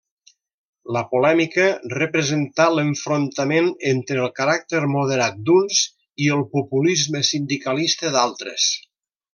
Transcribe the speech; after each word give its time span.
La 0.95 1.01
polèmica 1.09 1.67
representà 1.97 2.67
l’enfrontament 2.77 3.69
entre 3.91 4.19
el 4.25 4.33
caràcter 4.41 4.83
moderat 4.97 5.39
d’uns 5.51 5.85
i 6.27 6.35
el 6.39 6.45
populisme 6.57 7.27
sindicalista 7.33 8.17
d’altres. 8.19 8.71